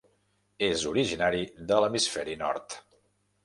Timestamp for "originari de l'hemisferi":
0.93-2.41